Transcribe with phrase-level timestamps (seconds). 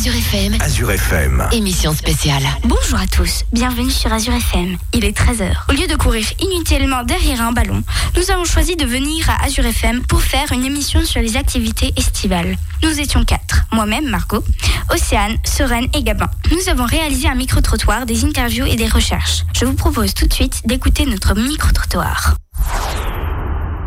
[0.00, 0.56] Azure FM.
[0.62, 1.48] Azure FM.
[1.52, 2.42] Émission spéciale.
[2.64, 4.78] Bonjour à tous, bienvenue sur Azure FM.
[4.94, 5.52] Il est 13h.
[5.68, 7.82] Au lieu de courir inutilement derrière un ballon,
[8.16, 11.92] nous avons choisi de venir à Azure FM pour faire une émission sur les activités
[11.98, 12.56] estivales.
[12.82, 14.42] Nous étions quatre, moi-même, Margot,
[14.90, 16.30] Océane, Soren et Gabin.
[16.50, 19.44] Nous avons réalisé un micro-trottoir, des interviews et des recherches.
[19.54, 22.36] Je vous propose tout de suite d'écouter notre micro-trottoir.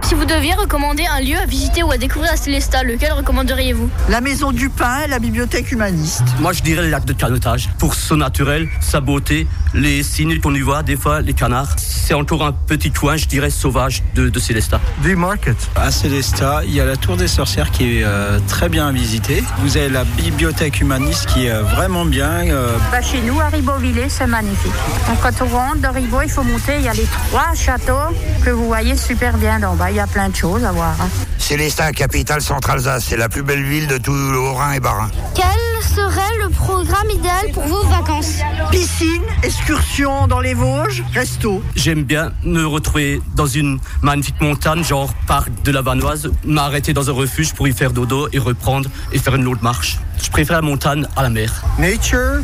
[0.04, 3.90] Si vous deviez recommander un lieu à visiter ou à découvrir à Célestat, lequel recommanderiez-vous?
[4.10, 6.24] La Maison du Pain la Bibliothèque Humaniste.
[6.40, 7.70] Moi, je dirais le lac de Canotage.
[7.80, 11.76] Pour son naturel, sa beauté, les signes qu'on y voit, des fois, les canards.
[11.78, 14.82] C'est encore un petit coin, je dirais, sauvage de, de Célestat.
[15.04, 15.56] The Market.
[15.76, 18.92] À Célestat, il y a la Tour des Sorcières qui est euh, très bien à
[18.92, 19.42] visiter.
[19.60, 22.30] Vous avez la Bibliothèque Humaniste qui est vraiment bien.
[22.50, 24.72] euh, Bah, chez nous, à Ribeauvillé, c'est magnifique.
[25.08, 26.76] Donc, quand on rentre de Ribeau, il faut monter.
[26.80, 28.14] Il y a les trois châteaux
[28.44, 29.92] que vous voyez super bien d'en bas.
[29.94, 30.96] Il y a plein de choses à voir.
[31.00, 31.08] hein.
[31.38, 35.12] Célestin, capitale centre-Alsace, c'est la plus belle ville de tout le Haut-Rhin et Bas-Rhin.
[35.36, 35.46] Quel
[35.84, 38.40] serait le programme idéal pour vos vacances?
[38.72, 41.62] Piscine, excursion dans les Vosges, resto.
[41.76, 47.12] J'aime bien me retrouver dans une magnifique montagne, genre parc de la Vanoise, m'arrêter dans
[47.12, 50.00] un refuge pour y faire dodo et reprendre et faire une autre marche.
[50.24, 51.52] Je préfère la montagne à la mer.
[51.78, 52.40] Nature,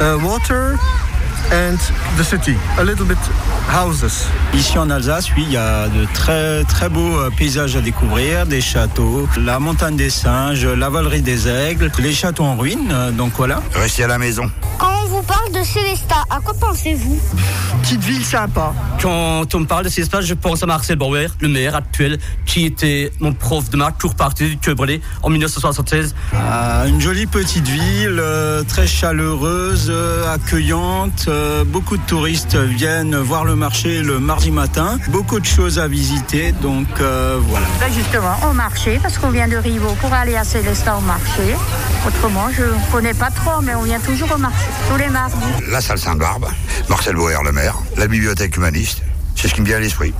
[0.00, 0.76] uh, water,
[1.52, 1.76] and
[2.18, 2.56] the city.
[2.78, 3.16] A little bit
[3.72, 4.26] houses.
[4.54, 8.44] Ici en Alsace, oui, il y a de très très beaux euh, paysages à découvrir,
[8.46, 12.90] des châteaux, la montagne des singes, la valerie des aigles, les châteaux en ruine.
[12.90, 13.62] euh, donc voilà.
[13.74, 14.50] Restez à la maison.
[15.08, 17.18] Vous parle de Célestat, à quoi pensez-vous
[17.82, 18.72] Petite ville sympa.
[19.00, 22.66] Quand on me parle de espaces, je pense à Marcel Bauer, le maire actuel, qui
[22.66, 26.14] était mon prof de maths, toujours parti du Queue Brûlé en 1976.
[26.34, 31.24] Ah, une jolie petite ville, euh, très chaleureuse, euh, accueillante.
[31.28, 34.98] euh, beaucoup de touristes viennent voir le marché le mardi matin.
[35.08, 37.66] Beaucoup de choses à visiter, donc euh, voilà.
[37.80, 41.54] Là, justement, au marché, parce qu'on vient de Riveau pour aller à Célestat au marché.
[42.06, 44.64] Autrement, je ne connais pas trop, mais on vient toujours au marché,
[45.70, 46.48] La salle Sainte-Barbe,
[46.88, 49.02] Marcel Bauer, le maire, la bibliothèque humaniste.
[49.36, 50.12] C'est ce qui me vient à l'esprit.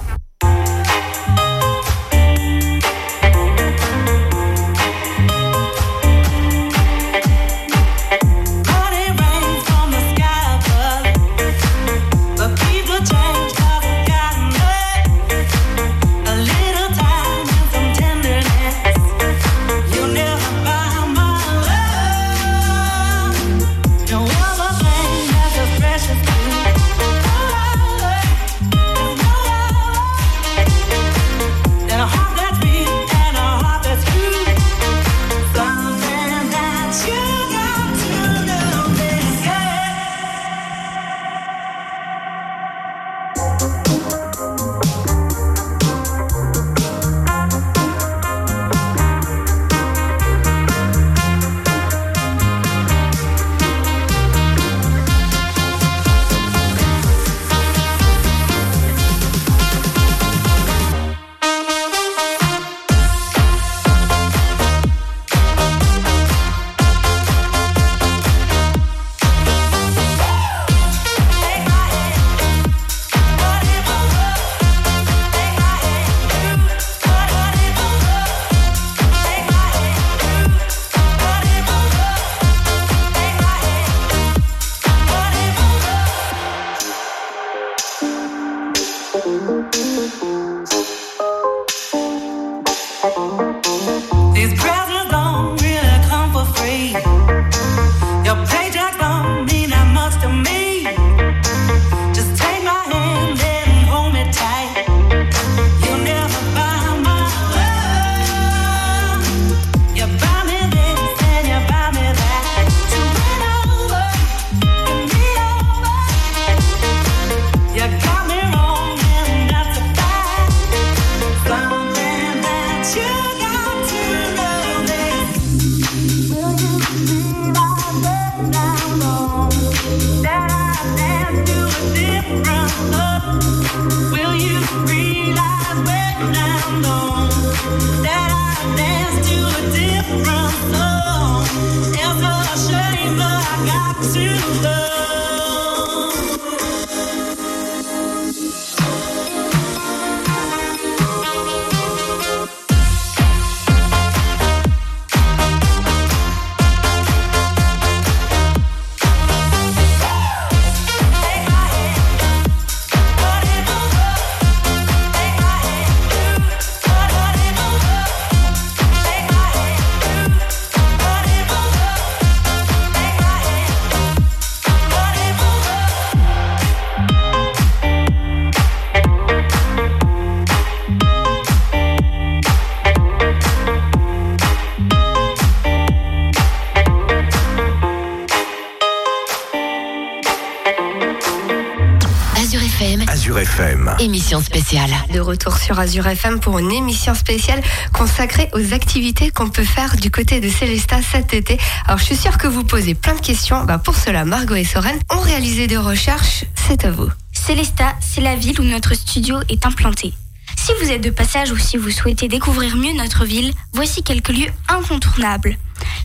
[194.28, 194.90] Émission spéciale.
[195.10, 197.62] De retour sur Azure FM pour une émission spéciale
[197.94, 201.56] consacrée aux activités qu'on peut faire du côté de Célesta cet été.
[201.86, 203.64] Alors je suis sûre que vous posez plein de questions.
[203.64, 206.44] Bah, pour cela, Margot et Soren ont réalisé des recherches.
[206.54, 207.08] C'est à vous.
[207.32, 210.12] Célesta, c'est la ville où notre studio est implanté.
[210.58, 214.28] Si vous êtes de passage ou si vous souhaitez découvrir mieux notre ville, voici quelques
[214.28, 215.56] lieux incontournables.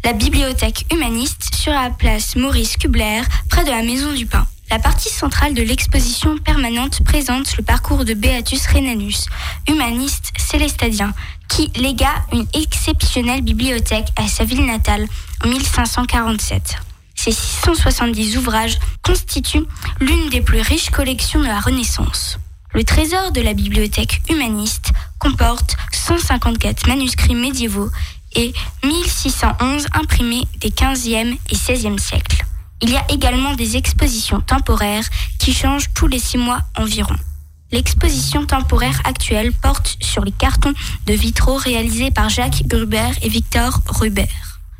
[0.05, 4.47] La bibliothèque humaniste sur la place Maurice Kubler, près de la Maison du Pain.
[4.73, 9.27] La partie centrale de l'exposition permanente présente le parcours de Beatus Rhenanus,
[9.69, 11.13] humaniste célestadien,
[11.47, 15.05] qui légua une exceptionnelle bibliothèque à sa ville natale
[15.45, 16.77] en 1547.
[17.13, 19.67] Ces 670 ouvrages constituent
[20.01, 22.39] l'une des plus riches collections de la Renaissance.
[22.73, 27.91] Le trésor de la bibliothèque humaniste comporte 154 manuscrits médiévaux
[28.35, 28.51] et
[28.83, 32.43] 1611 imprimés des 15e et 16e siècles.
[32.83, 35.05] Il y a également des expositions temporaires
[35.39, 37.15] qui changent tous les six mois environ.
[37.71, 40.73] L'exposition temporaire actuelle porte sur les cartons
[41.07, 44.27] de vitraux réalisés par Jacques Gruber et Victor Ruber.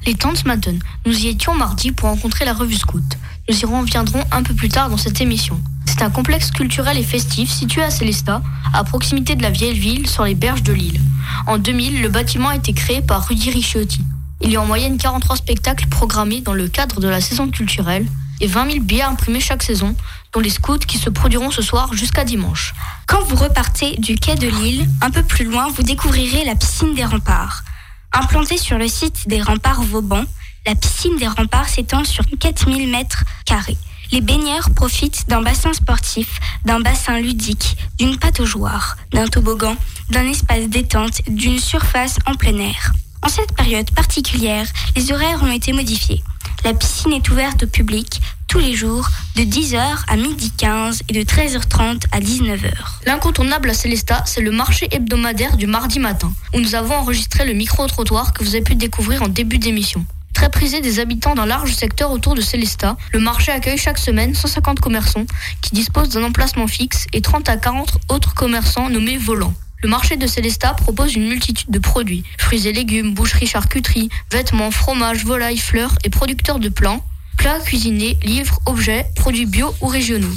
[0.06, 0.80] Les Tantes Madden.
[1.06, 3.18] Nous y étions mardi pour rencontrer la revue Scout.
[3.48, 5.58] Nous y reviendrons un peu plus tard dans cette émission.
[5.86, 8.42] C'est un complexe culturel et festif situé à Célestat,
[8.74, 11.00] à proximité de la vieille ville, sur les berges de l'île.
[11.48, 14.02] En 2000, le bâtiment a été créé par Rudy Ricciotti.
[14.44, 18.06] Il y a en moyenne 43 spectacles programmés dans le cadre de la saison culturelle
[18.42, 19.96] et 20 000 billets imprimés chaque saison,
[20.34, 22.74] dont les scouts qui se produiront ce soir jusqu'à dimanche.
[23.08, 26.94] Quand vous repartez du quai de l'île, un peu plus loin, vous découvrirez la piscine
[26.94, 27.64] des remparts.
[28.12, 30.26] Implantée sur le site des remparts Vauban,
[30.66, 33.78] la piscine des remparts s'étend sur 4000 mètres carrés.
[34.12, 39.78] Les baigneurs profitent d'un bassin sportif, d'un bassin ludique, d'une pataugeoire, d'un toboggan,
[40.10, 42.94] d'un espace détente, d'une surface en plein air.
[43.24, 44.68] En cette période particulière,
[44.98, 46.22] les horaires ont été modifiés.
[46.66, 51.14] La piscine est ouverte au public tous les jours de 10h à midi 15 et
[51.14, 52.72] de 13h30 à 19h.
[53.06, 57.54] L'incontournable à Célestat, c'est le marché hebdomadaire du mardi matin, où nous avons enregistré le
[57.54, 60.06] micro-trottoir que vous avez pu découvrir en début d'émission.
[60.34, 64.36] Très prisé des habitants d'un large secteur autour de Célestat, le marché accueille chaque semaine
[64.36, 65.26] 150 commerçants
[65.62, 69.54] qui disposent d'un emplacement fixe et 30 à 40 autres commerçants nommés volants.
[69.84, 74.72] Le marché de Célestat propose une multitude de produits fruits et légumes, boucherie, charcuterie, vêtements,
[74.72, 77.04] fromages, volailles, fleurs et producteurs de plants,
[77.38, 80.34] plats cuisinés, livres, objets, produits bio ou régionaux.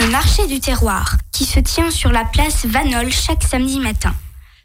[0.00, 4.16] Le marché du terroir, qui se tient sur la place Vanol chaque samedi matin.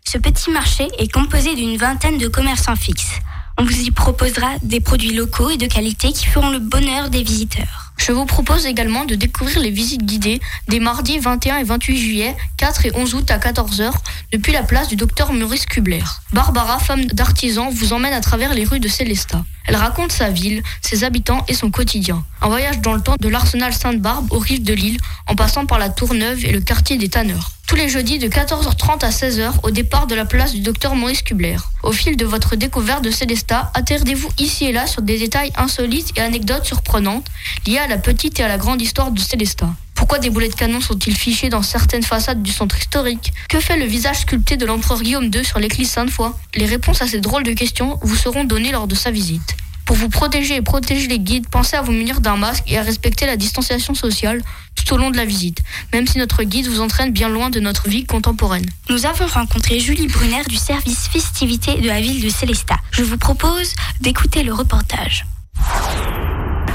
[0.04, 3.20] Ce petit marché est composé d'une vingtaine de commerçants fixes.
[3.60, 7.22] On vous y proposera des produits locaux et de qualité qui feront le bonheur des
[7.22, 7.83] visiteurs.
[7.98, 12.36] Je vous propose également de découvrir les visites guidées des mardis 21 et 28 juillet,
[12.58, 13.92] 4 et 11 août à 14h
[14.32, 16.04] depuis la place du docteur Maurice Kubler.
[16.34, 19.46] Barbara, femme d'artisan, vous emmène à travers les rues de Célestat.
[19.66, 22.26] Elle raconte sa ville, ses habitants et son quotidien.
[22.42, 25.80] Un voyage dans le temps de l'arsenal Sainte-Barbe aux rives de l'île, en passant par
[25.80, 27.53] la Tour Neuve et le quartier des Tanneurs.
[27.68, 31.22] Tous les jeudis de 14h30 à 16h au départ de la place du docteur Maurice
[31.22, 31.56] Kubler.
[31.82, 36.12] Au fil de votre découverte de Célestat, attardez-vous ici et là sur des détails insolites
[36.18, 37.26] et anecdotes surprenantes
[37.66, 39.70] liées à la petite et à la grande histoire de Célestat.
[39.96, 43.32] Pourquoi des boulets de canon sont-ils fichés dans certaines façades du centre historique?
[43.48, 46.34] Que fait le visage sculpté de l'empereur Guillaume II sur l'église Sainte-Foy?
[46.56, 49.56] Les réponses à ces drôles de questions vous seront données lors de sa visite.
[49.86, 52.84] Pour vous protéger et protéger les guides, pensez à vous munir d'un masque et à
[52.84, 54.42] respecter la distanciation sociale
[54.76, 55.60] tout au long de la visite,
[55.92, 58.66] même si notre guide vous entraîne bien loin de notre vie contemporaine.
[58.90, 62.78] Nous avons rencontré Julie Brunner du service festivité de la ville de Célestat.
[62.92, 65.26] Je vous propose d'écouter le reportage.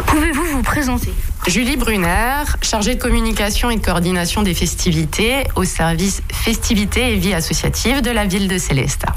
[0.07, 1.13] Pouvez-vous vous présenter?
[1.47, 7.35] Julie Brunner, chargée de communication et de coordination des festivités au service festivités et vie
[7.35, 9.15] associative de la ville de Célestat.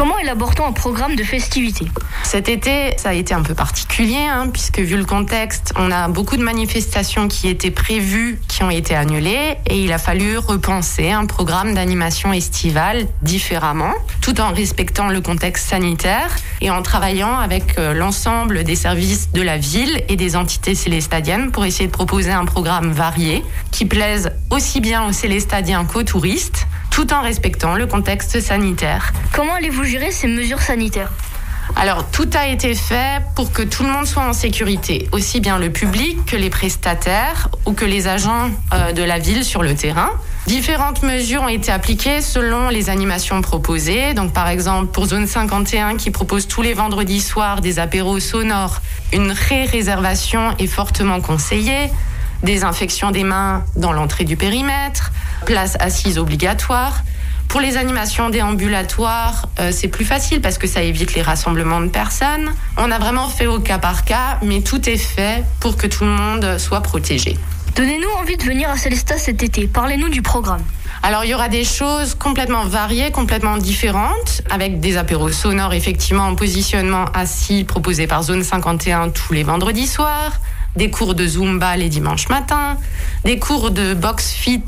[0.00, 1.84] Comment élabore-t-on un programme de festivités
[2.22, 6.08] Cet été, ça a été un peu particulier, hein, puisque vu le contexte, on a
[6.08, 11.10] beaucoup de manifestations qui étaient prévues, qui ont été annulées, et il a fallu repenser
[11.10, 13.92] un programme d'animation estivale différemment,
[14.22, 19.42] tout en respectant le contexte sanitaire et en travaillant avec euh, l'ensemble des services de
[19.42, 24.32] la ville et des entités célestadiennes pour essayer de proposer un programme varié qui plaise
[24.48, 26.66] aussi bien aux célestadiens qu'aux touristes
[27.00, 29.14] tout en respectant le contexte sanitaire.
[29.32, 31.10] Comment allez-vous gérer ces mesures sanitaires?
[31.74, 35.56] Alors, tout a été fait pour que tout le monde soit en sécurité, aussi bien
[35.56, 39.74] le public que les prestataires ou que les agents euh, de la ville sur le
[39.74, 40.10] terrain.
[40.46, 44.12] Différentes mesures ont été appliquées selon les animations proposées.
[44.12, 48.82] Donc, par exemple, pour Zone 51, qui propose tous les vendredis soirs des apéros sonores,
[49.14, 51.90] une ré-réservation est fortement conseillée
[52.42, 55.12] désinfection des mains dans l'entrée du périmètre,
[55.44, 57.02] place assise obligatoire.
[57.48, 61.88] Pour les animations déambulatoires, euh, c'est plus facile parce que ça évite les rassemblements de
[61.88, 62.52] personnes.
[62.76, 66.04] On a vraiment fait au cas par cas, mais tout est fait pour que tout
[66.04, 67.36] le monde soit protégé.
[67.74, 69.66] Donnez-nous envie de venir à Célestat cet été.
[69.66, 70.62] Parlez-nous du programme.
[71.02, 76.24] Alors il y aura des choses complètement variées, complètement différentes, avec des apéros sonores effectivement
[76.24, 80.32] en positionnement assis proposés par Zone 51 tous les vendredis soirs,
[80.76, 82.76] des cours de Zumba les dimanches matins,
[83.24, 84.62] des cours de box fit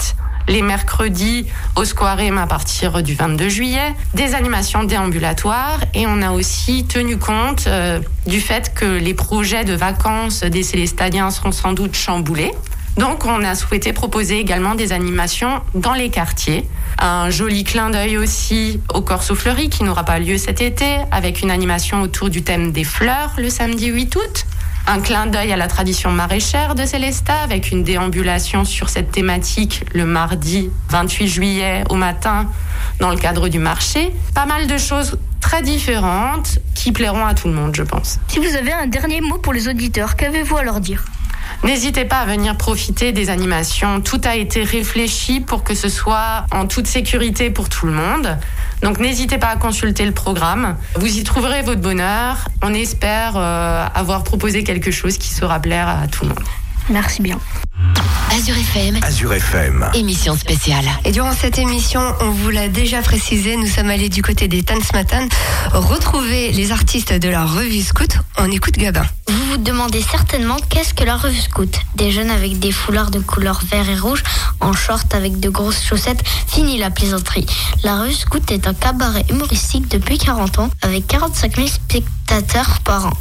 [0.48, 1.46] les mercredis
[1.76, 7.16] au Squarem à partir du 22 juillet, des animations déambulatoires et on a aussi tenu
[7.16, 12.52] compte euh, du fait que les projets de vacances des Célestadiens seront sans doute chamboulés.
[12.98, 16.68] Donc on a souhaité proposer également des animations dans les quartiers.
[16.98, 21.40] Un joli clin d'œil aussi au Corso Fleuri qui n'aura pas lieu cet été avec
[21.40, 24.46] une animation autour du thème des fleurs le samedi 8 août.
[24.86, 29.84] Un clin d'œil à la tradition maraîchère de Célestat avec une déambulation sur cette thématique
[29.94, 32.50] le mardi 28 juillet au matin
[32.98, 34.12] dans le cadre du marché.
[34.34, 38.18] Pas mal de choses très différentes qui plairont à tout le monde, je pense.
[38.26, 41.04] Si vous avez un dernier mot pour les auditeurs, qu'avez-vous à leur dire?
[41.62, 44.00] N'hésitez pas à venir profiter des animations.
[44.00, 48.36] Tout a été réfléchi pour que ce soit en toute sécurité pour tout le monde.
[48.82, 50.76] Donc n'hésitez pas à consulter le programme.
[50.96, 52.48] Vous y trouverez votre bonheur.
[52.62, 56.44] On espère euh, avoir proposé quelque chose qui saura plaire à tout le monde.
[56.90, 57.38] Merci bien.
[58.34, 58.98] Azure FM.
[59.02, 59.90] Azure FM.
[59.92, 60.86] Émission spéciale.
[61.04, 64.62] Et durant cette émission, on vous l'a déjà précisé, nous sommes allés du côté des
[64.62, 65.28] Tanzmatan
[65.72, 68.18] retrouver les artistes de la revue Scout.
[68.38, 69.04] On écoute Gabin.
[69.28, 71.78] Vous vous demandez certainement qu'est-ce que la revue Scout?
[71.94, 74.22] Des jeunes avec des foulards de couleur vert et rouge,
[74.60, 77.46] en short avec de grosses chaussettes, fini la plaisanterie.
[77.84, 83.06] La revue Scout est un cabaret humoristique depuis 40 ans, avec 45 000 spectateurs par
[83.06, 83.12] an.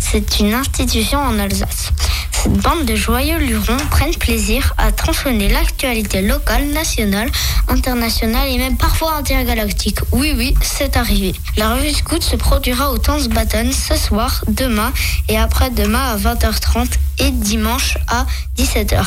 [0.00, 1.90] C'est une institution en Alsace.
[2.30, 7.30] Cette bande de joyeux lurons prennent plaisir à tronçonner l'actualité locale, nationale,
[7.68, 10.00] internationale et même parfois intergalactique.
[10.12, 11.34] Oui, oui, c'est arrivé.
[11.56, 14.92] La revue Scout se produira au Tanzbatten ce soir, demain
[15.28, 16.88] et après-demain à 20h30
[17.20, 19.04] et dimanche à 17h.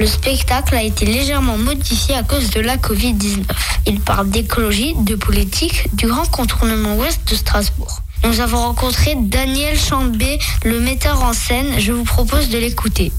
[0.00, 3.44] Le spectacle a été légèrement modifié à cause de la Covid-19.
[3.86, 8.00] Il parle d'écologie, de politique, du grand contournement ouest de Strasbourg.
[8.24, 11.78] Nous avons rencontré Daniel Chambé, le metteur en scène.
[11.78, 13.12] Je vous propose de l'écouter.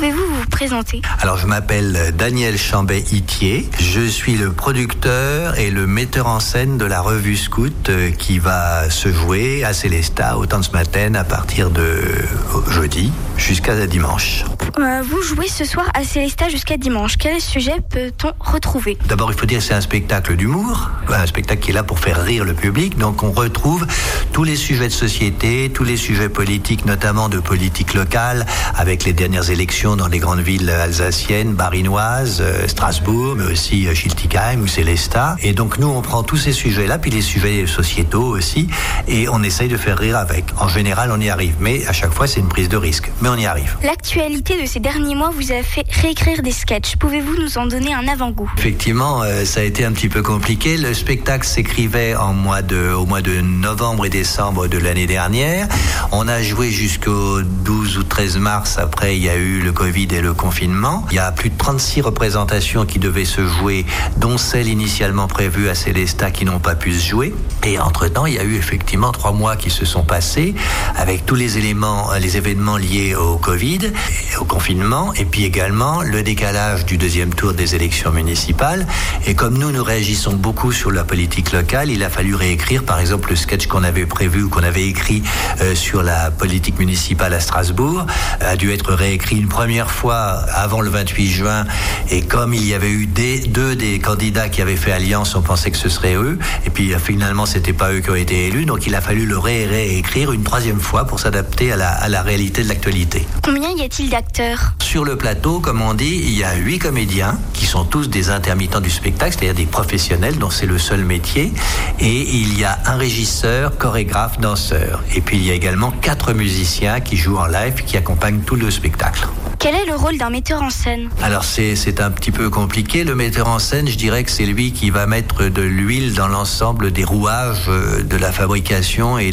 [0.00, 1.02] Pouvez-vous vous présenter?
[1.20, 6.86] Alors je m'appelle Daniel Chambet-Itier, je suis le producteur et le metteur en scène de
[6.86, 11.24] la revue Scout euh, qui va se jouer à Célestat au temps ce matin à
[11.24, 14.46] partir de euh, jeudi jusqu'à dimanche.
[14.78, 17.16] Euh, Vous jouez ce soir à Célestat jusqu'à dimanche.
[17.18, 18.96] Quel sujet peut-on retrouver?
[19.06, 21.98] D'abord, il faut dire que c'est un spectacle d'humour, un spectacle qui est là pour
[21.98, 22.96] faire rire le public.
[22.98, 23.86] Donc, on retrouve
[24.32, 29.12] tous les sujets de société, tous les sujets politiques, notamment de politique locale, avec les
[29.12, 34.66] dernières élections dans les grandes villes alsaciennes, barinoises, euh, Strasbourg, mais aussi euh, Schiltigheim ou
[34.66, 35.36] Célestat.
[35.42, 38.68] Et donc, nous, on prend tous ces sujets-là, puis les sujets sociétaux aussi,
[39.08, 40.44] et on essaye de faire rire avec.
[40.58, 43.10] En général, on y arrive, mais à chaque fois, c'est une prise de risque.
[43.20, 43.76] Mais on y arrive.
[43.82, 46.96] L'actualité de ces derniers mois vous a fait réécrire des sketchs.
[46.96, 48.50] Pouvez-vous nous en donner un avant-goût?
[48.58, 50.76] Effectivement, euh, ça a été un petit peu compliqué.
[50.76, 55.68] Le spectacle s'écrivait en mois de, au mois de novembre et décembre de l'année dernière.
[56.12, 58.78] On a joué jusqu'au 12 ou 13 mars.
[58.78, 61.06] Après, il y a eu le Covid et le confinement.
[61.10, 63.86] Il y a plus de 36 représentations qui devaient se jouer,
[64.18, 67.34] dont celles initialement prévues à Célestat qui n'ont pas pu se jouer.
[67.64, 70.54] Et entre-temps, il y a eu effectivement trois mois qui se sont passés
[70.96, 73.90] avec tous les éléments, les événements liés au Covid,
[74.38, 78.86] au confinement, et puis également le décalage du deuxième tour des élections municipales.
[79.24, 82.98] Et comme nous, nous réagissons beaucoup sur la politique locale, il a fallu réécrire, par
[82.98, 85.22] exemple, le sketch qu'on avait prévu ou qu'on avait écrit
[85.62, 88.04] euh, sur la politique municipale à Strasbourg,
[88.40, 89.59] a dû être réécrit une première
[89.90, 91.64] fois avant le 28 juin.
[92.10, 95.42] Et comme il y avait eu des, deux des candidats qui avaient fait alliance, on
[95.42, 96.38] pensait que ce serait eux.
[96.66, 98.64] Et puis euh, finalement, c'était pas eux qui ont été élus.
[98.64, 102.08] Donc il a fallu le ré- réécrire une troisième fois pour s'adapter à la, à
[102.08, 103.26] la réalité de l'actualité.
[103.44, 104.72] Combien y a-t-il d'acteurs?
[104.80, 108.30] Sur le plateau, comme on dit, il y a huit comédiens qui sont tous des
[108.30, 111.52] intermittents du spectacle, c'est-à-dire des professionnels dont c'est le seul métier.
[112.00, 115.02] Et il y a un régisseur, chorégraphe, danseur.
[115.14, 118.56] Et puis il y a également quatre musiciens qui jouent en live, qui accompagnent tout
[118.56, 119.26] le spectacle.
[119.60, 123.04] Quel est le rôle d'un metteur en scène Alors c'est un petit peu compliqué.
[123.04, 126.28] Le metteur en scène, je dirais que c'est lui qui va mettre de l'huile dans
[126.28, 129.32] l'ensemble des rouages euh, de la fabrication et,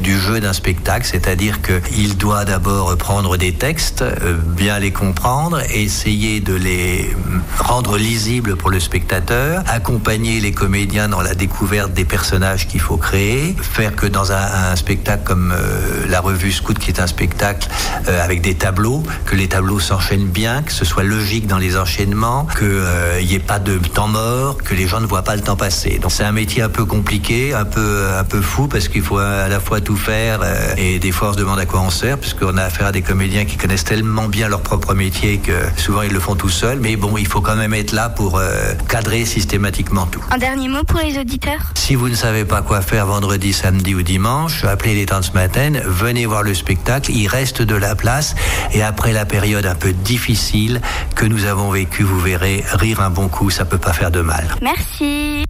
[0.00, 1.06] du jeu d'un spectacle.
[1.06, 7.14] C'est-à-dire qu'il doit d'abord prendre des textes, euh, bien les comprendre, essayer de les
[7.58, 12.96] rendre lisibles pour le spectateur, accompagner les comédiens dans la découverte des personnages qu'il faut
[12.96, 17.68] créer, faire que dans un, spectacle comme euh, la revue Scout, qui est un spectacle
[18.06, 22.46] avec des tableaux, que les tableaux s'enchaînent bien, que ce soit logique dans les enchaînements,
[22.58, 25.56] qu'il n'y ait pas de temps mort, que les gens ne voient pas le temps
[25.56, 25.98] passer.
[25.98, 29.18] Donc c'est un métier un peu compliqué, un peu un peu fou parce qu'il faut
[29.18, 31.90] à la fois tout faire euh, et des fois on se demande à quoi on
[31.90, 35.52] sert puisqu'on a affaire à des comédiens qui connaissent tellement bien leur propre métier que
[35.76, 36.78] souvent ils le font tout seuls.
[36.80, 40.22] Mais bon, il faut quand même être là pour euh, cadrer systématiquement tout.
[40.30, 41.72] Un dernier mot pour les auditeurs?
[41.74, 45.24] Si vous ne savez pas quoi faire vendredi, samedi ou dimanche, appelez les temps de
[45.24, 48.34] ce matin, venez voir le spectacle, il reste de la place
[48.72, 50.82] et après la période un peu difficile
[51.14, 54.20] que nous avons vécue, vous verrez, rire un bon coup, ça peut pas faire de
[54.20, 54.54] mal.
[54.60, 55.42] Merci.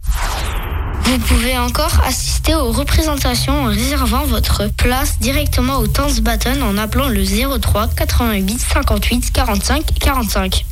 [1.03, 6.77] Vous pouvez encore assister aux représentations en réservant votre place directement au Dance Button en
[6.77, 7.25] appelant le
[7.59, 10.65] 03 88 58 45 45.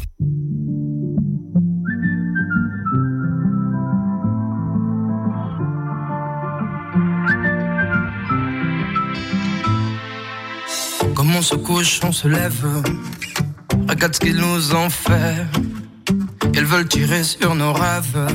[11.37, 12.65] On se couche, on se lève.
[13.89, 15.45] Regarde ce qu'ils nous ont fait.
[16.53, 18.27] Ils veulent tirer sur nos rêves.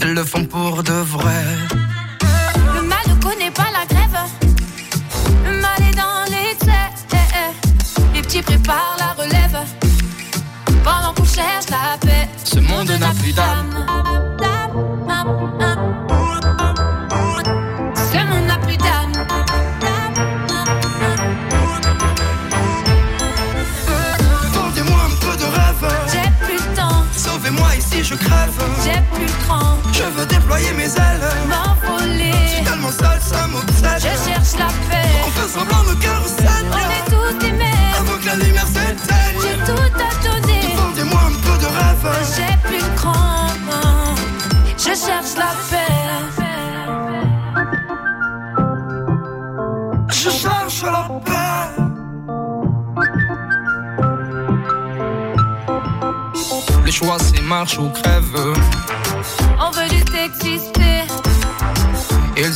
[0.00, 1.44] Elles le font pour de vrai.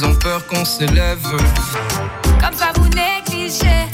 [0.03, 1.21] Ils ont peur qu'on s'élève.
[2.41, 3.92] Comme ça vous négligez.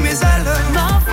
[0.00, 1.05] Mes ailes.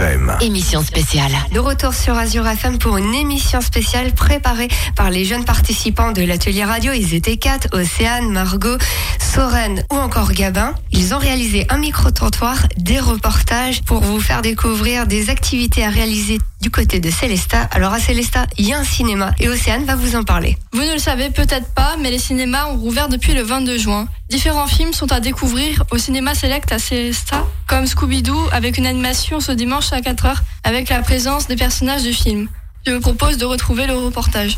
[0.00, 0.34] FM.
[0.40, 1.30] émission spéciale.
[1.52, 6.22] De retour sur Azure FM pour une émission spéciale préparée par les jeunes participants de
[6.22, 6.92] l'atelier radio.
[6.94, 8.78] Ils étaient quatre, Océane, Margot,
[9.18, 10.74] Soren ou encore Gabin.
[10.92, 16.38] Ils ont réalisé un micro-trottoir, des reportages pour vous faire découvrir des activités à réaliser
[16.60, 17.68] du côté de Célesta.
[17.72, 20.56] Alors à Célesta, il y a un cinéma et Océane va vous en parler.
[20.72, 24.08] Vous ne le savez peut-être pas, mais les cinémas ont rouvert depuis le 22 juin.
[24.28, 29.40] Différents films sont à découvrir au cinéma Select à Célesta, comme Scooby-Doo avec une animation
[29.40, 32.48] ce dimanche à 4h avec la présence des personnages du film.
[32.86, 34.56] Je vous propose de retrouver le reportage.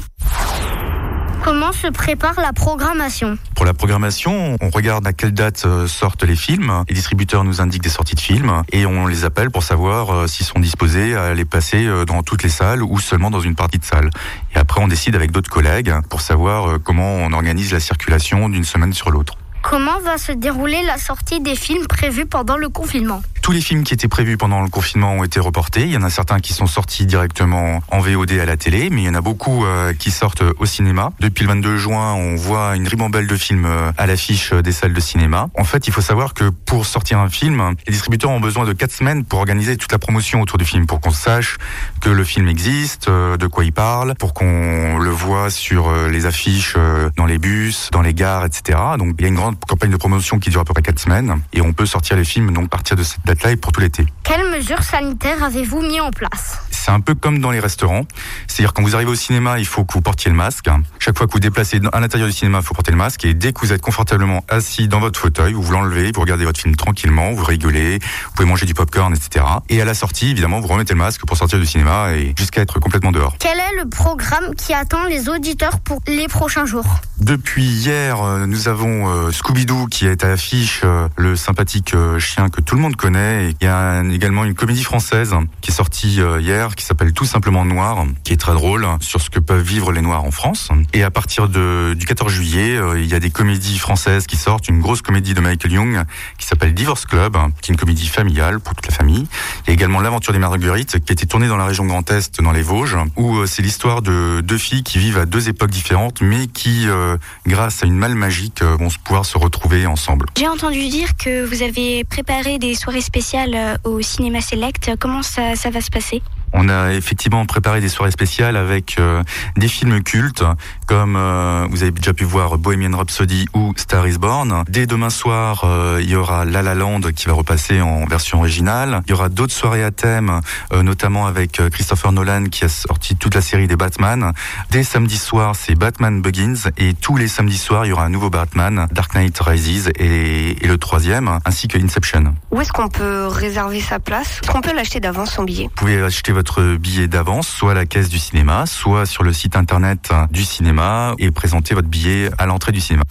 [1.43, 6.23] Comment se prépare la programmation Pour la programmation, on regarde à quelle date euh, sortent
[6.23, 6.85] les films.
[6.89, 10.27] Les distributeurs nous indiquent des sorties de films et on les appelle pour savoir euh,
[10.29, 13.57] s'ils sont disposés à les passer euh, dans toutes les salles ou seulement dans une
[13.57, 14.11] partie de salle.
[14.55, 18.65] Et après, on décide avec d'autres collègues pour savoir comment on organise la circulation d'une
[18.65, 19.37] semaine sur l'autre.
[19.63, 23.85] Comment va se dérouler la sortie des films prévus pendant le confinement Tous les films
[23.85, 25.83] qui étaient prévus pendant le confinement ont été reportés.
[25.83, 29.03] Il y en a certains qui sont sortis directement en VOD à la télé, mais
[29.03, 31.13] il y en a beaucoup euh, qui sortent au cinéma.
[31.21, 34.93] Depuis le 22 juin, on voit une ribambelle de films euh, à l'affiche des salles
[34.93, 35.49] de cinéma.
[35.57, 38.73] En fait, il faut savoir que pour sortir un film, les distributeurs ont besoin de
[38.73, 41.57] 4 semaines pour organiser toute la promotion autour du film, pour qu'on sache
[42.01, 46.27] que le film existe, euh, de quoi il parle, pour qu'on le voit sur les
[46.27, 46.77] affiches,
[47.17, 48.79] dans les bus, dans les gares, etc.
[48.99, 50.99] Donc il y a une grande campagne de promotion qui dure à peu près 4
[50.99, 53.81] semaines, et on peut sortir les films donc partir de cette date-là et pour tout
[53.81, 54.07] l'été.
[54.23, 56.59] Quelles mesures sanitaires avez-vous mis en place?
[56.85, 58.07] C'est un peu comme dans les restaurants.
[58.49, 60.69] C'est-à-dire quand vous arrivez au cinéma, il faut que vous portiez le masque.
[60.99, 63.25] Chaque fois que vous vous déplacez à l'intérieur du cinéma, il faut porter le masque.
[63.25, 66.45] Et dès que vous êtes confortablement assis dans votre fauteuil, vous vous l'enlevez, vous regardez
[66.45, 69.45] votre film tranquillement, vous rigolez, vous pouvez manger du popcorn, etc.
[69.69, 72.63] Et à la sortie, évidemment, vous remettez le masque pour sortir du cinéma et jusqu'à
[72.63, 73.37] être complètement dehors.
[73.39, 77.01] Quel est le programme qui attend les auditeurs pour les prochains jours?
[77.21, 82.49] Depuis hier, euh, nous avons euh, Scooby-Doo qui est à l'affiche, euh, le sympathique chien
[82.49, 83.45] que tout le monde connaît.
[83.45, 86.41] Et il y a également une comédie française qui est sortie euh,
[86.75, 90.01] qui s'appelle Tout simplement Noir, qui est très drôle sur ce que peuvent vivre les
[90.01, 90.71] Noirs en France.
[90.93, 94.69] Et à partir du 14 juillet, euh, il y a des comédies françaises qui sortent.
[94.69, 96.03] Une grosse comédie de Michael Young
[96.39, 99.27] qui s'appelle Divorce Club, qui est une comédie familiale pour toute la famille.
[99.65, 102.09] Il y a également L'aventure des Marguerites qui a été tournée dans la région Grand
[102.11, 105.49] Est, dans les Vosges, où euh, c'est l'histoire de deux filles qui vivent à deux
[105.49, 110.27] époques différentes, mais qui, euh, grâce à une malle magique, vont pouvoir se retrouver ensemble.
[110.37, 114.93] J'ai entendu dire que vous avez préparé des soirées spéciales au Cinéma Select.
[114.99, 116.23] Comment ça va se passer?
[116.53, 119.23] On a effectivement préparé des soirées spéciales avec euh,
[119.57, 120.45] des films cultes
[120.87, 124.65] comme euh, vous avez déjà pu voir Bohemian Rhapsody ou Star is Born.
[124.69, 128.41] Dès demain soir, euh, il y aura La La Land qui va repasser en version
[128.41, 129.03] originale.
[129.07, 130.41] Il y aura d'autres soirées à thème,
[130.73, 134.33] euh, notamment avec euh, Christopher Nolan qui a sorti toute la série des Batman.
[134.71, 138.11] Dès samedi soir, c'est Batman Begins et tous les samedis soirs, il y aura un
[138.11, 142.35] nouveau Batman, Dark Knight Rises et, et le troisième, ainsi que Inception.
[142.51, 144.41] Où est-ce qu'on peut réserver sa place?
[144.43, 145.65] Est-ce qu'on peut l'acheter d'avance son billet?
[145.65, 146.42] Vous pouvez acheter votre
[146.79, 151.15] billet d'avance, soit à la caisse du cinéma, soit sur le site internet du cinéma
[151.19, 153.05] et présenter votre billet à l'entrée du cinéma.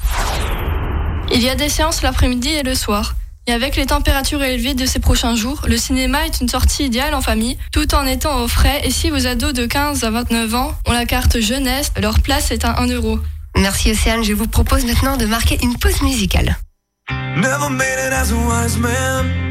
[1.34, 3.16] Il y a des séances l'après-midi et le soir.
[3.48, 7.16] Et avec les températures élevées de ces prochains jours, le cinéma est une sortie idéale
[7.16, 8.82] en famille, tout en étant au frais.
[8.84, 12.52] Et si vos ados de 15 à 29 ans ont la carte jeunesse, leur place
[12.52, 13.20] est à 1 euro.
[13.58, 16.56] Merci Océane, je vous propose maintenant de marquer une pause musicale.
[17.36, 19.51] Never made it as a wise man.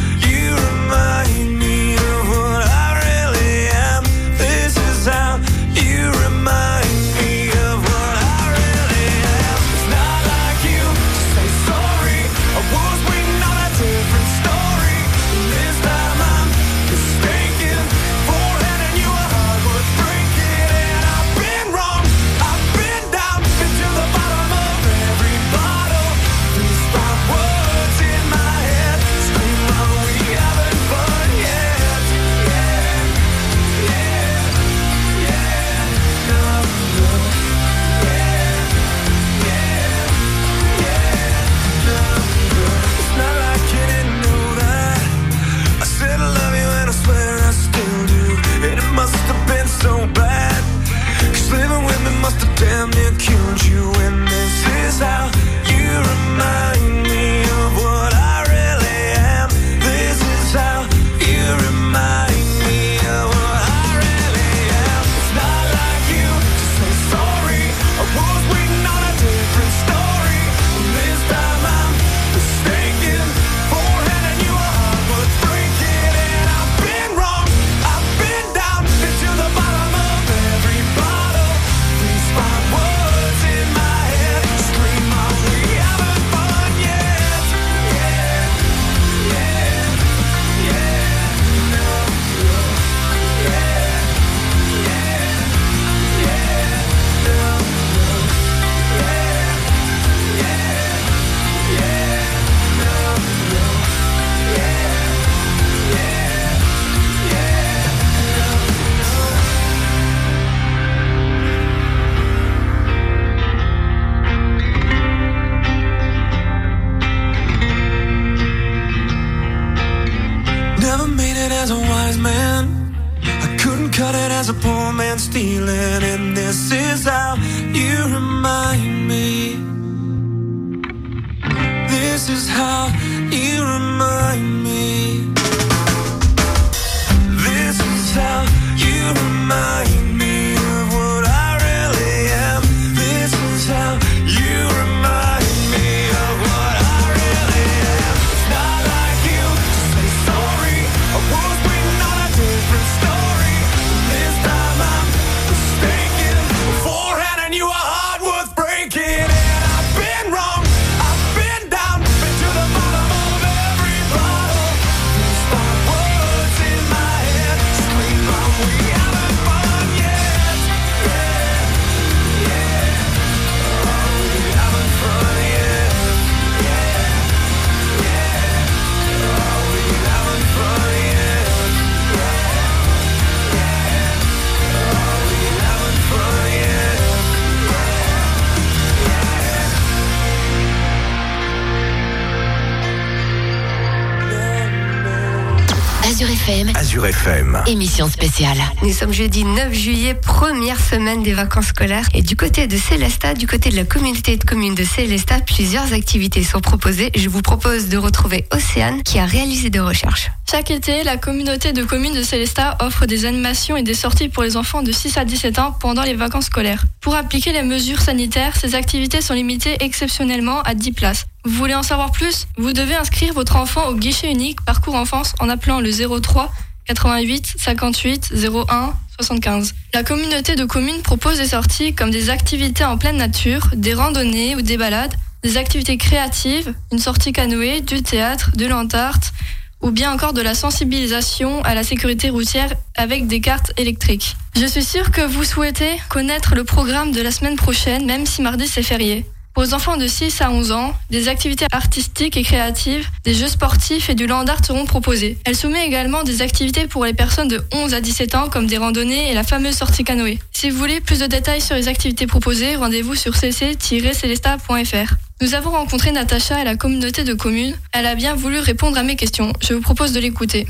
[197.05, 197.63] FM.
[197.67, 198.57] émission spéciale.
[198.83, 202.07] Nous sommes jeudi 9 juillet, première semaine des vacances scolaires.
[202.13, 205.93] Et du côté de Célesta, du côté de la communauté de communes de Célesta, plusieurs
[205.93, 207.11] activités sont proposées.
[207.15, 210.31] Je vous propose de retrouver Océane qui a réalisé des recherches.
[210.49, 214.43] Chaque été, la communauté de communes de Célestat offre des animations et des sorties pour
[214.43, 216.85] les enfants de 6 à 17 ans pendant les vacances scolaires.
[216.99, 221.25] Pour appliquer les mesures sanitaires, ces activités sont limitées exceptionnellement à 10 places.
[221.45, 222.47] Vous voulez en savoir plus?
[222.57, 226.51] Vous devez inscrire votre enfant au guichet unique Parcours Enfance en appelant le 03
[226.87, 229.75] 88 58 01 75.
[229.93, 234.55] La communauté de communes propose des sorties comme des activités en pleine nature, des randonnées
[234.55, 235.13] ou des balades,
[235.43, 239.33] des activités créatives, une sortie canoë, du théâtre, de l'entarte,
[239.81, 244.35] ou bien encore de la sensibilisation à la sécurité routière avec des cartes électriques.
[244.55, 248.41] Je suis sûre que vous souhaitez connaître le programme de la semaine prochaine, même si
[248.41, 249.25] mardi c'est férié.
[249.53, 253.49] Pour les enfants de 6 à 11 ans, des activités artistiques et créatives, des jeux
[253.49, 255.37] sportifs et du land art seront proposés.
[255.43, 258.77] Elle soumet également des activités pour les personnes de 11 à 17 ans comme des
[258.77, 260.39] randonnées et la fameuse sortie canoë.
[260.53, 265.15] Si vous voulez plus de détails sur les activités proposées, rendez-vous sur cc-celesta.fr.
[265.41, 267.75] Nous avons rencontré Natacha à la communauté de communes.
[267.91, 269.51] Elle a bien voulu répondre à mes questions.
[269.61, 270.65] Je vous propose de l'écouter.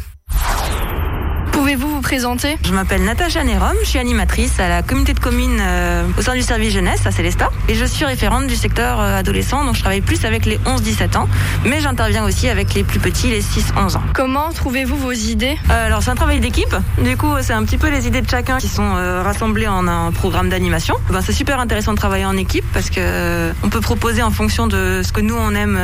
[1.72, 5.60] Pouvez-vous vous présenter Je m'appelle Natacha Nérom, je suis animatrice à la communauté de communes
[5.62, 9.18] euh, au sein du service jeunesse à Célestat et je suis référente du secteur euh,
[9.18, 11.30] adolescent donc je travaille plus avec les 11-17 ans
[11.64, 14.04] mais j'interviens aussi avec les plus petits, les 6-11 ans.
[14.14, 15.58] Comment trouvez-vous vos idées?
[15.70, 18.30] Euh, Alors c'est un travail d'équipe, du coup c'est un petit peu les idées de
[18.30, 18.92] chacun qui sont
[19.24, 20.96] rassemblées en un programme d'animation.
[21.10, 24.68] Ben, c'est super intéressant de travailler en équipe parce que on peut proposer en fonction
[24.68, 25.80] de ce que nous on aime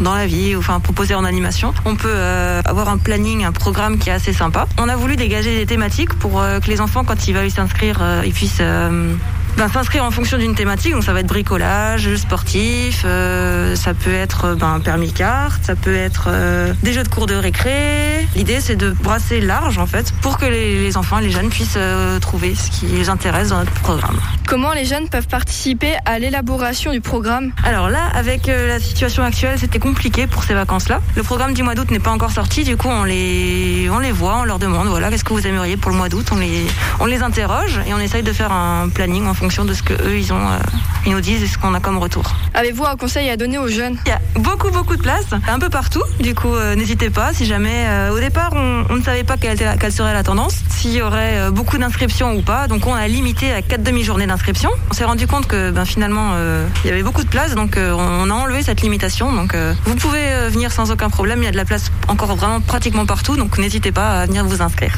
[0.00, 1.72] dans la vie, ou, enfin proposer en animation.
[1.84, 2.16] On peut
[2.64, 4.66] avoir un planning, un programme qui est assez sympa.
[4.78, 7.98] On a voulu dégager des thématiques pour euh, que les enfants quand ils veulent s'inscrire,
[8.02, 9.14] euh, ils puissent euh,
[9.56, 10.92] ben, s'inscrire en fonction d'une thématique.
[10.92, 15.64] Donc ça va être bricolage, jeux sportifs, euh, ça peut être euh, ben, permis carte,
[15.64, 18.26] ça peut être euh, des jeux de cours de récré.
[18.34, 21.74] L'idée c'est de brasser large en fait pour que les, les enfants, les jeunes puissent
[21.76, 24.18] euh, trouver ce qui les intéresse dans notre programme.
[24.46, 27.52] Comment les jeunes peuvent participer à l'élaboration du programme?
[27.64, 31.00] Alors là, avec euh, la situation actuelle, c'était compliqué pour ces vacances-là.
[31.16, 34.12] Le programme du mois d'août n'est pas encore sorti, du coup on les, on les
[34.12, 36.26] voit, on leur demande, voilà, qu'est-ce que vous aimeriez pour le mois d'août?
[36.32, 36.66] On les,
[37.00, 39.94] on les interroge et on essaye de faire un planning en fonction de ce que
[39.94, 40.58] eux ils ont, euh,
[41.06, 42.24] ils nous disent et ce qu'on a comme retour.
[42.54, 43.96] Avez-vous un conseil à donner aux jeunes?
[44.06, 46.02] Il y a beaucoup beaucoup de places, un peu partout.
[46.20, 47.32] Du coup, euh, n'hésitez pas.
[47.32, 50.12] Si jamais, euh, au départ, on, on ne savait pas quelle, était la- quelle serait
[50.12, 52.66] la tendance, s'il y aurait beaucoup d'inscriptions ou pas.
[52.66, 54.70] Donc, on a limité à quatre demi-journées d'inscription.
[54.90, 56.32] On s'est rendu compte que, ben, finalement,
[56.84, 59.32] il y avait beaucoup de places, donc on a enlevé cette limitation.
[59.32, 59.54] Donc,
[59.84, 61.40] vous pouvez venir sans aucun problème.
[61.42, 64.44] Il y a de la place encore vraiment pratiquement partout, donc n'hésitez pas à venir
[64.44, 64.96] vous inscrire.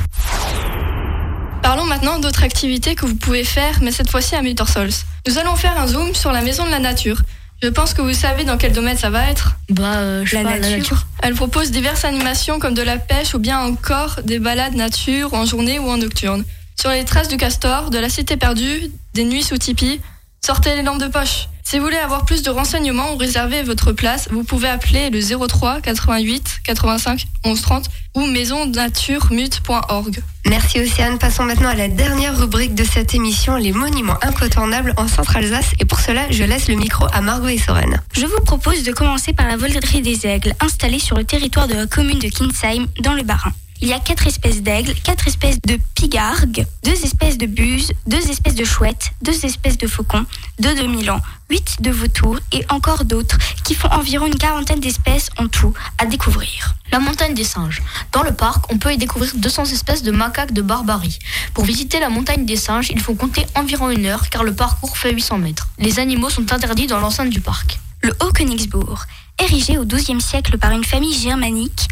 [1.88, 4.90] Maintenant d'autres activités que vous pouvez faire, mais cette fois-ci à Muttersols.
[5.26, 7.22] Nous allons faire un zoom sur la maison de la nature.
[7.62, 9.56] Je pense que vous savez dans quel domaine ça va être.
[9.70, 11.06] Bah, je sais pas, la nature.
[11.22, 15.46] Elle propose diverses animations comme de la pêche ou bien encore des balades nature en
[15.46, 16.44] journée ou en nocturne.
[16.78, 20.00] Sur les traces du castor, de la cité perdue, des nuits sous tipi,
[20.44, 21.48] sortez les lampes de poche.
[21.64, 25.20] Si vous voulez avoir plus de renseignements ou réserver votre place, vous pouvez appeler le
[25.20, 30.22] 03 88 85 11 30 ou maisonnaturemute.org.
[30.48, 31.18] Merci Océane.
[31.18, 35.72] Passons maintenant à la dernière rubrique de cette émission, les monuments incontournables en Centre-Alsace.
[35.78, 38.00] Et pour cela, je laisse le micro à Margot et Soren.
[38.12, 41.74] Je vous propose de commencer par la volerie des aigles, installée sur le territoire de
[41.74, 43.52] la commune de Kinsheim, dans le Bas-Rhin.
[43.80, 48.28] Il y a quatre espèces d'aigles, quatre espèces de pigargues, deux espèces de buses, deux
[48.28, 50.26] espèces de chouettes, deux espèces de faucons,
[50.58, 55.30] deux de milan, huit de vautours et encore d'autres qui font environ une quarantaine d'espèces
[55.38, 56.74] en tout à découvrir.
[56.90, 57.80] La montagne des singes.
[58.10, 61.20] Dans le parc, on peut y découvrir 200 espèces de macaques de barbarie.
[61.54, 64.98] Pour visiter la montagne des singes, il faut compter environ une heure car le parcours
[64.98, 65.68] fait 800 mètres.
[65.78, 67.78] Les animaux sont interdits dans l'enceinte du parc.
[68.02, 69.04] Le Haut-Königsbourg.
[69.40, 71.86] Érigé au XIIe siècle par une famille germanique,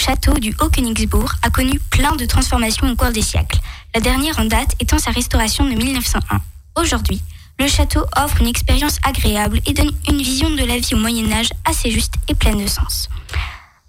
[0.00, 3.58] château du Haut-Königsbourg a connu plein de transformations au cours des siècles,
[3.94, 6.40] la dernière en date étant sa restauration de 1901.
[6.80, 7.20] Aujourd'hui,
[7.58, 11.30] le château offre une expérience agréable et donne une vision de la vie au Moyen
[11.30, 13.10] Âge assez juste et pleine de sens.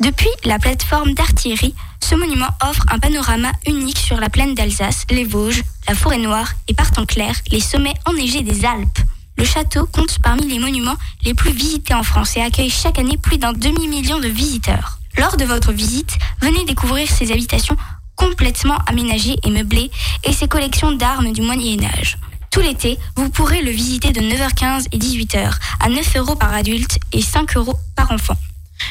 [0.02, 5.24] Depuis la plateforme d'artillerie, ce monument offre un panorama unique sur la plaine d'Alsace, les
[5.24, 9.00] Vosges, la forêt noire et par temps clair, les sommets enneigés des Alpes.
[9.38, 13.18] Le château compte parmi les monuments les plus visités en France et accueille chaque année
[13.18, 14.98] plus d'un demi-million de visiteurs.
[15.18, 17.78] Lors de votre visite, venez découvrir ses habitations
[18.16, 19.92] complètement aménagées et meublées
[20.24, 22.18] et ses collections d'armes du Moyen Âge.
[22.52, 27.00] Tout l'été, vous pourrez le visiter de 9h15 et 18h à 9 euros par adulte
[27.14, 28.36] et 5 euros par enfant.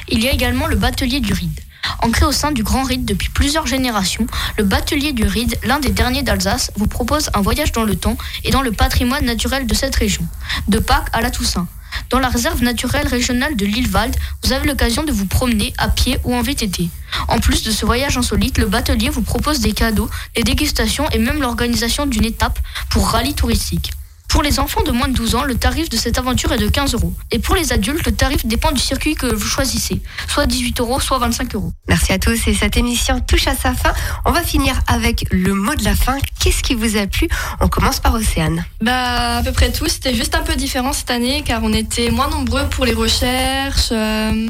[0.09, 1.61] Il y a également le batelier du Ride.
[2.03, 5.91] Ancré au sein du Grand Ride depuis plusieurs générations, le batelier du Ride, l'un des
[5.91, 9.75] derniers d'Alsace, vous propose un voyage dans le temps et dans le patrimoine naturel de
[9.75, 10.27] cette région,
[10.69, 11.69] de Pâques à la Toussaint.
[12.11, 16.19] Dans la réserve naturelle régionale de l'Île-Valde, vous avez l'occasion de vous promener à pied
[16.25, 16.89] ou en VTT.
[17.29, 21.19] En plus de ce voyage insolite, le batelier vous propose des cadeaux, des dégustations et
[21.19, 22.59] même l'organisation d'une étape
[22.91, 23.93] pour rallye touristique.
[24.31, 26.69] Pour les enfants de moins de 12 ans, le tarif de cette aventure est de
[26.69, 27.13] 15 euros.
[27.33, 31.01] Et pour les adultes, le tarif dépend du circuit que vous choisissez, soit 18 euros,
[31.01, 31.73] soit 25 euros.
[31.89, 33.93] Merci à tous et cette émission touche à sa fin.
[34.25, 36.17] On va finir avec le mot de la fin.
[36.39, 37.29] Qu'est-ce qui vous a plu?
[37.61, 38.65] On commence par Océane.
[38.81, 39.87] Bah, à peu près tout.
[39.89, 43.89] C'était juste un peu différent cette année car on était moins nombreux pour les recherches.
[43.91, 44.49] euh,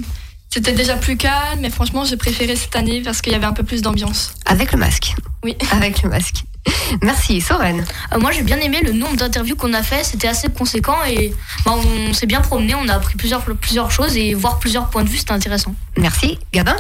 [0.51, 3.55] C'était déjà plus calme, mais franchement, j'ai préféré cette année parce qu'il y avait un
[3.55, 4.35] peu plus d'ambiance.
[4.45, 5.15] Avec le masque.
[5.43, 5.57] Oui.
[5.73, 6.45] Avec le masque.
[7.03, 7.85] Merci, Soren.
[8.13, 10.05] Euh, moi, j'ai bien aimé le nombre d'interviews qu'on a fait.
[10.05, 11.33] C'était assez conséquent et
[11.65, 12.75] bah, on s'est bien promené.
[12.75, 15.19] On a appris plusieurs, plusieurs choses et voir plusieurs points de vue.
[15.19, 15.75] C'était intéressant.
[15.97, 16.39] Merci.
[16.53, 16.77] Gabin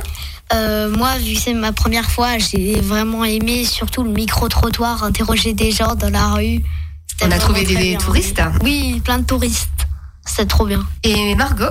[0.52, 5.52] Euh, moi, vu que c'est ma première fois, j'ai vraiment aimé surtout le micro-trottoir, interroger
[5.54, 6.60] des gens dans la rue.
[7.06, 7.98] C'était On a trouvé des bien.
[7.98, 9.86] touristes Oui, plein de touristes.
[10.26, 10.84] C'est trop bien.
[11.04, 11.64] Et Margot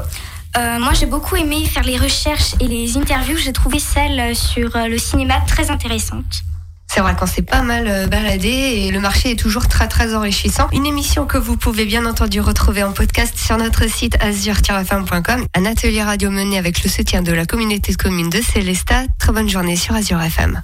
[0.57, 3.37] Euh, moi, j'ai beaucoup aimé faire les recherches et les interviews.
[3.37, 6.43] J'ai trouvé celle sur le cinéma très intéressante.
[6.91, 10.15] C'est vrai qu'on s'est pas mal euh, baladé et le marché est toujours très très
[10.15, 10.67] enrichissant.
[10.73, 15.45] Une émission que vous pouvez bien entendu retrouver en podcast sur notre site azur-fm.com.
[15.55, 19.03] Un atelier radio mené avec le soutien de la communauté de communes de Célestat.
[19.19, 20.63] Très bonne journée sur Azure FM.